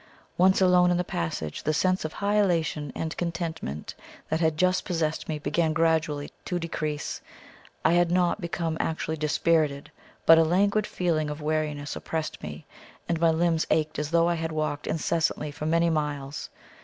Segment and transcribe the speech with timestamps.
[0.35, 3.93] Once alone in the passage, the sense of high elation and contentment
[4.29, 7.21] that had just possessed me began gradually to decrease.
[7.85, 9.91] I had not become actually dispirited,
[10.25, 12.65] but a languid feeling of weariness oppressed me,
[13.07, 16.49] and my limbs ached as though I had walked incessantly for many miles.